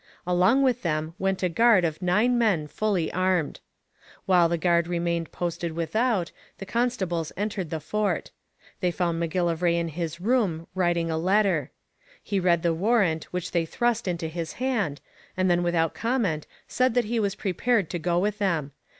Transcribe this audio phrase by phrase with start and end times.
[0.25, 3.59] Along with them went a guard of nine men fully armed.
[4.25, 8.31] While the guard remained posted without, the constables entered the fort.
[8.79, 11.69] They found M'Gillivray in his room writing a letter.
[12.23, 15.01] He read the warrant which they thrust into his hand,
[15.37, 18.71] and then without comment said that he was prepared to go with them.